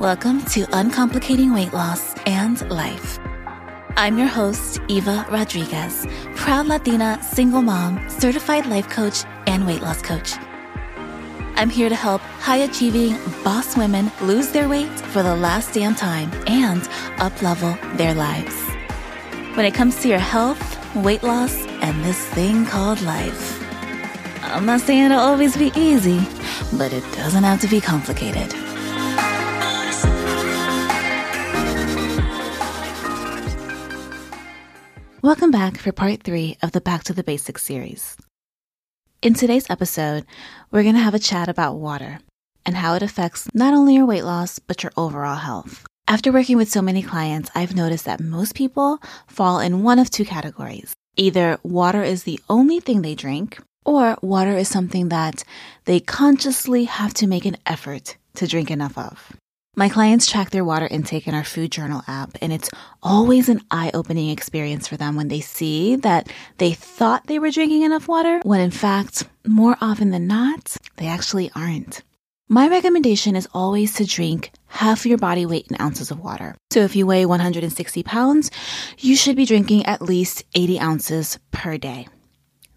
[0.00, 3.18] Welcome to Uncomplicating Weight Loss and Life.
[3.98, 10.00] I'm your host, Eva Rodriguez, proud Latina, single mom, certified life coach, and weight loss
[10.00, 10.36] coach.
[11.56, 15.94] I'm here to help high achieving boss women lose their weight for the last damn
[15.94, 16.80] time and
[17.20, 18.58] uplevel their lives.
[19.54, 23.62] When it comes to your health, weight loss, and this thing called life,
[24.44, 26.26] I'm not saying it'll always be easy,
[26.78, 28.69] but it doesn't have to be complicated.
[35.22, 38.16] Welcome back for part three of the Back to the Basics series.
[39.20, 40.24] In today's episode,
[40.70, 42.20] we're going to have a chat about water
[42.64, 45.84] and how it affects not only your weight loss, but your overall health.
[46.08, 50.08] After working with so many clients, I've noticed that most people fall in one of
[50.08, 50.94] two categories.
[51.16, 55.44] Either water is the only thing they drink, or water is something that
[55.84, 59.36] they consciously have to make an effort to drink enough of.
[59.80, 62.68] My clients track their water intake in our food journal app, and it's
[63.02, 67.50] always an eye opening experience for them when they see that they thought they were
[67.50, 72.02] drinking enough water, when in fact, more often than not, they actually aren't.
[72.46, 76.54] My recommendation is always to drink half your body weight in ounces of water.
[76.70, 78.50] So if you weigh 160 pounds,
[78.98, 82.06] you should be drinking at least 80 ounces per day.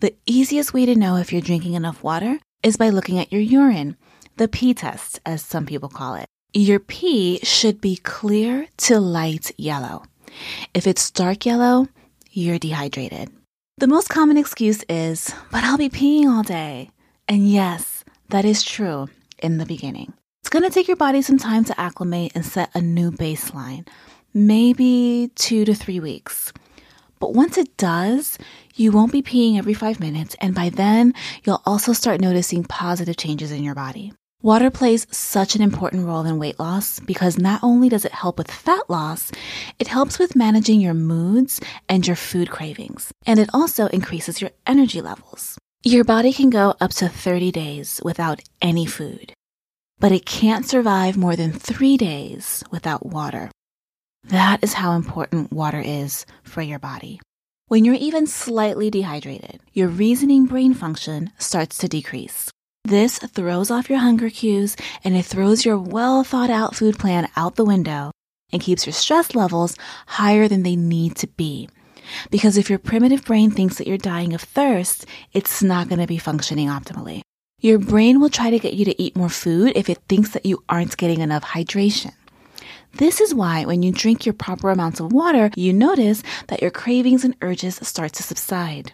[0.00, 3.40] The easiest way to know if you're drinking enough water is by looking at your
[3.40, 3.96] urine,
[4.36, 6.26] the pee test, as some people call it.
[6.52, 10.02] Your pee should be clear to light yellow.
[10.74, 11.86] If it's dark yellow,
[12.32, 13.30] you're dehydrated.
[13.78, 16.90] The most common excuse is, but I'll be peeing all day.
[17.28, 20.12] And yes, that is true in the beginning.
[20.42, 23.86] It's going to take your body some time to acclimate and set a new baseline,
[24.34, 26.52] maybe two to three weeks.
[27.20, 28.38] But once it does,
[28.74, 33.16] you won't be peeing every five minutes, and by then, you'll also start noticing positive
[33.16, 34.12] changes in your body.
[34.42, 38.38] Water plays such an important role in weight loss because not only does it help
[38.38, 39.30] with fat loss,
[39.78, 43.12] it helps with managing your moods and your food cravings.
[43.26, 45.58] And it also increases your energy levels.
[45.82, 49.34] Your body can go up to 30 days without any food,
[49.98, 53.50] but it can't survive more than three days without water.
[54.24, 57.20] That is how important water is for your body.
[57.68, 62.50] When you're even slightly dehydrated, your reasoning brain function starts to decrease.
[62.84, 67.28] This throws off your hunger cues and it throws your well thought out food plan
[67.36, 68.10] out the window
[68.52, 69.76] and keeps your stress levels
[70.06, 71.68] higher than they need to be.
[72.30, 76.06] Because if your primitive brain thinks that you're dying of thirst, it's not going to
[76.06, 77.20] be functioning optimally.
[77.60, 80.46] Your brain will try to get you to eat more food if it thinks that
[80.46, 82.12] you aren't getting enough hydration.
[82.94, 86.70] This is why when you drink your proper amounts of water, you notice that your
[86.70, 88.92] cravings and urges start to subside.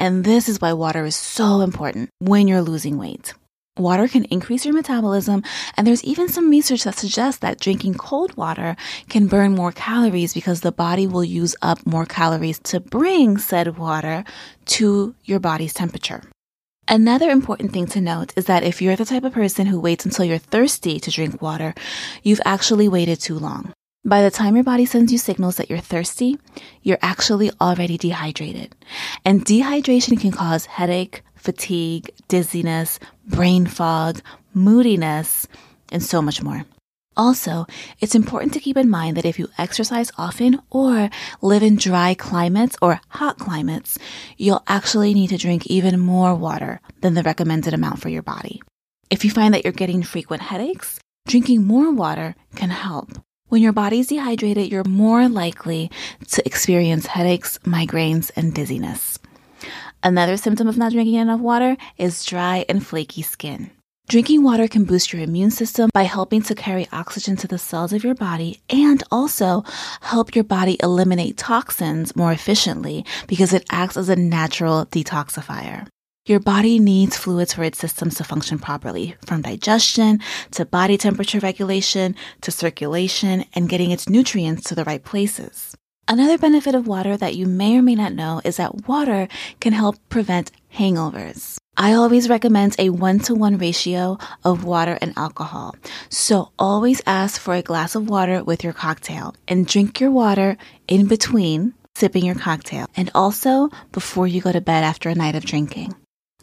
[0.00, 3.34] And this is why water is so important when you're losing weight.
[3.78, 5.42] Water can increase your metabolism,
[5.76, 8.76] and there's even some research that suggests that drinking cold water
[9.10, 13.76] can burn more calories because the body will use up more calories to bring said
[13.76, 14.24] water
[14.64, 16.22] to your body's temperature.
[16.88, 20.06] Another important thing to note is that if you're the type of person who waits
[20.06, 21.74] until you're thirsty to drink water,
[22.22, 23.72] you've actually waited too long.
[24.04, 26.38] By the time your body sends you signals that you're thirsty,
[26.82, 28.74] you're actually already dehydrated.
[29.26, 34.22] And dehydration can cause headache, fatigue, dizziness, brain fog,
[34.54, 35.46] moodiness,
[35.92, 36.64] and so much more.
[37.14, 37.66] Also,
[37.98, 41.10] it's important to keep in mind that if you exercise often or
[41.42, 43.98] live in dry climates or hot climates,
[44.38, 48.62] you'll actually need to drink even more water than the recommended amount for your body.
[49.10, 53.10] If you find that you're getting frequent headaches, drinking more water can help.
[53.50, 55.90] When your body's dehydrated, you're more likely
[56.30, 59.18] to experience headaches, migraines, and dizziness.
[60.04, 63.72] Another symptom of not drinking enough water is dry and flaky skin.
[64.08, 67.92] Drinking water can boost your immune system by helping to carry oxygen to the cells
[67.92, 69.64] of your body and also
[70.00, 75.88] help your body eliminate toxins more efficiently because it acts as a natural detoxifier.
[76.26, 81.40] Your body needs fluids for its systems to function properly, from digestion to body temperature
[81.40, 85.74] regulation to circulation and getting its nutrients to the right places.
[86.06, 89.28] Another benefit of water that you may or may not know is that water
[89.60, 91.56] can help prevent hangovers.
[91.78, 95.74] I always recommend a one to one ratio of water and alcohol.
[96.10, 100.58] So always ask for a glass of water with your cocktail and drink your water
[100.86, 105.34] in between sipping your cocktail and also before you go to bed after a night
[105.34, 105.94] of drinking.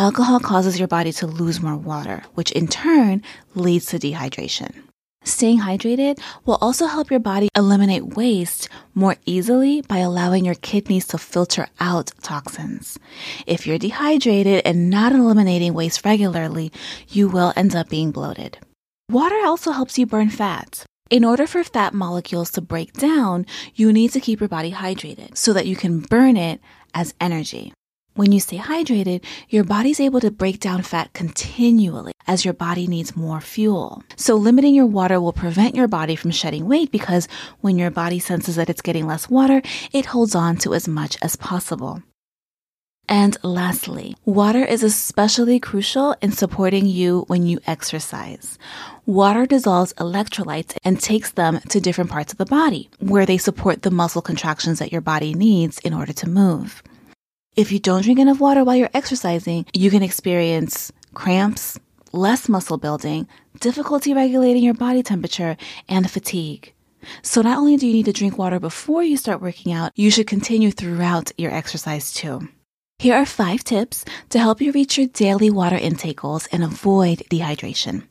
[0.00, 3.22] Alcohol causes your body to lose more water, which in turn
[3.54, 4.72] leads to dehydration.
[5.24, 11.06] Staying hydrated will also help your body eliminate waste more easily by allowing your kidneys
[11.08, 12.98] to filter out toxins.
[13.46, 16.72] If you're dehydrated and not eliminating waste regularly,
[17.10, 18.56] you will end up being bloated.
[19.10, 20.82] Water also helps you burn fat.
[21.10, 23.44] In order for fat molecules to break down,
[23.74, 26.58] you need to keep your body hydrated so that you can burn it
[26.94, 27.74] as energy.
[28.20, 32.86] When you stay hydrated, your body's able to break down fat continually as your body
[32.86, 34.02] needs more fuel.
[34.16, 37.28] So limiting your water will prevent your body from shedding weight because
[37.62, 41.16] when your body senses that it's getting less water, it holds on to as much
[41.22, 42.02] as possible.
[43.08, 48.58] And lastly, water is especially crucial in supporting you when you exercise.
[49.06, 53.80] Water dissolves electrolytes and takes them to different parts of the body where they support
[53.80, 56.82] the muscle contractions that your body needs in order to move.
[57.56, 61.78] If you don't drink enough water while you're exercising, you can experience cramps,
[62.12, 63.26] less muscle building,
[63.58, 65.56] difficulty regulating your body temperature,
[65.88, 66.72] and fatigue.
[67.22, 70.12] So not only do you need to drink water before you start working out, you
[70.12, 72.48] should continue throughout your exercise too.
[73.00, 77.24] Here are five tips to help you reach your daily water intake goals and avoid
[77.30, 78.06] dehydration.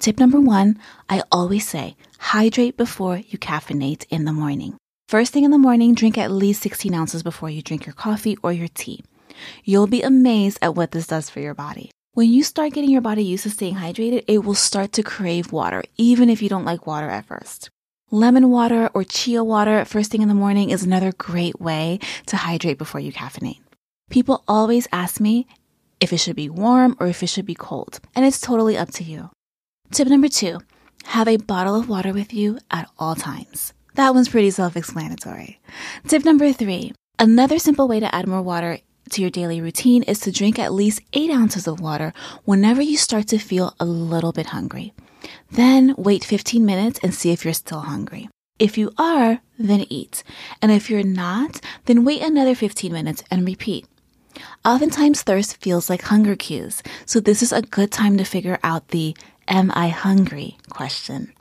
[0.00, 0.78] Tip number one
[1.08, 4.79] I always say hydrate before you caffeinate in the morning.
[5.10, 8.36] First thing in the morning, drink at least 16 ounces before you drink your coffee
[8.44, 9.02] or your tea.
[9.64, 11.90] You'll be amazed at what this does for your body.
[12.12, 15.50] When you start getting your body used to staying hydrated, it will start to crave
[15.50, 17.70] water, even if you don't like water at first.
[18.12, 22.36] Lemon water or chia water first thing in the morning is another great way to
[22.36, 23.58] hydrate before you caffeinate.
[24.10, 25.48] People always ask me
[25.98, 28.92] if it should be warm or if it should be cold, and it's totally up
[28.92, 29.28] to you.
[29.90, 30.60] Tip number two
[31.02, 33.72] have a bottle of water with you at all times.
[33.94, 35.60] That one's pretty self explanatory.
[36.06, 38.78] Tip number three another simple way to add more water
[39.10, 42.12] to your daily routine is to drink at least eight ounces of water
[42.44, 44.92] whenever you start to feel a little bit hungry.
[45.50, 48.28] Then wait 15 minutes and see if you're still hungry.
[48.58, 50.22] If you are, then eat.
[50.62, 53.86] And if you're not, then wait another 15 minutes and repeat.
[54.64, 58.88] Oftentimes, thirst feels like hunger cues, so this is a good time to figure out
[58.88, 59.16] the
[59.48, 61.32] Am I hungry question.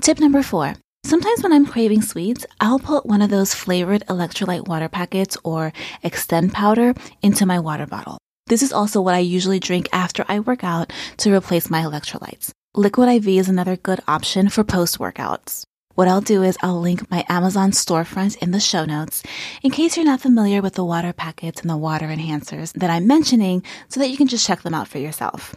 [0.00, 0.74] Tip number four.
[1.08, 5.72] Sometimes when I'm craving sweets, I'll put one of those flavored electrolyte water packets or
[6.04, 8.18] Xtend powder into my water bottle.
[8.48, 12.50] This is also what I usually drink after I work out to replace my electrolytes.
[12.74, 15.62] Liquid IV is another good option for post workouts.
[15.94, 19.22] What I'll do is I'll link my Amazon storefront in the show notes
[19.62, 23.06] in case you're not familiar with the water packets and the water enhancers that I'm
[23.06, 25.56] mentioning so that you can just check them out for yourself.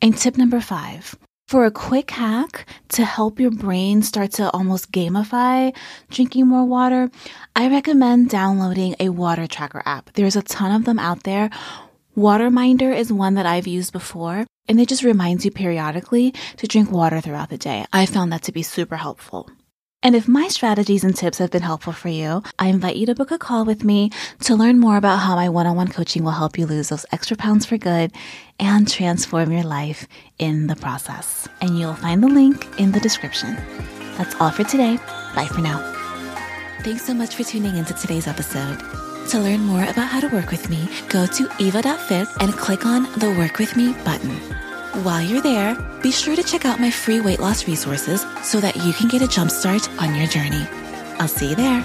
[0.00, 1.16] And tip number five.
[1.54, 5.72] For a quick hack to help your brain start to almost gamify
[6.10, 7.12] drinking more water,
[7.54, 10.12] I recommend downloading a water tracker app.
[10.14, 11.50] There's a ton of them out there.
[12.16, 16.90] Waterminder is one that I've used before, and it just reminds you periodically to drink
[16.90, 17.86] water throughout the day.
[17.92, 19.48] I found that to be super helpful.
[20.04, 23.14] And if my strategies and tips have been helpful for you, I invite you to
[23.14, 24.10] book a call with me
[24.40, 27.06] to learn more about how my one on one coaching will help you lose those
[27.10, 28.12] extra pounds for good
[28.60, 30.06] and transform your life
[30.38, 31.48] in the process.
[31.62, 33.56] And you'll find the link in the description.
[34.18, 34.98] That's all for today.
[35.34, 35.78] Bye for now.
[36.82, 38.78] Thanks so much for tuning into today's episode.
[39.30, 43.04] To learn more about how to work with me, go to eva.fit and click on
[43.18, 44.53] the Work With Me button.
[45.02, 48.76] While you're there, be sure to check out my free weight loss resources so that
[48.76, 50.68] you can get a jumpstart on your journey.
[51.18, 51.84] I'll see you there.